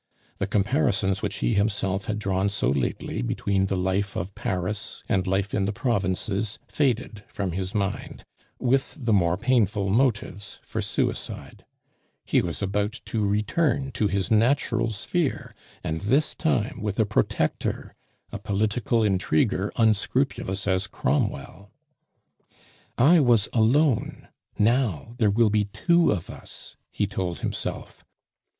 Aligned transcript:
The 0.39 0.47
comparisons 0.47 1.21
which 1.21 1.35
he 1.41 1.53
himself 1.53 2.05
had 2.05 2.17
drawn 2.17 2.49
so 2.49 2.71
lately 2.71 3.21
between 3.21 3.67
the 3.67 3.77
life 3.77 4.15
of 4.15 4.33
Paris 4.33 5.03
and 5.07 5.27
life 5.27 5.53
in 5.53 5.65
the 5.65 5.71
provinces 5.71 6.57
faded 6.67 7.23
from 7.27 7.51
his 7.51 7.75
mind 7.75 8.25
with 8.57 8.97
the 8.99 9.13
more 9.13 9.37
painful 9.37 9.91
motives 9.91 10.59
for 10.63 10.81
suicide; 10.81 11.65
he 12.25 12.41
was 12.41 12.63
about 12.63 12.99
to 13.05 13.23
return 13.27 13.91
to 13.91 14.07
his 14.07 14.31
natural 14.31 14.89
sphere, 14.89 15.53
and 15.83 16.01
this 16.01 16.33
time 16.33 16.81
with 16.81 16.99
a 16.99 17.05
protector, 17.05 17.93
a 18.31 18.39
political 18.39 19.03
intriguer 19.03 19.71
unscrupulous 19.77 20.67
as 20.67 20.87
Cromwell. 20.87 21.69
"I 22.97 23.19
was 23.19 23.49
alone, 23.53 24.29
now 24.57 25.13
there 25.19 25.29
will 25.29 25.51
be 25.51 25.65
two 25.65 26.11
of 26.11 26.31
us," 26.31 26.75
he 26.89 27.05
told 27.05 27.41
himself. 27.41 28.03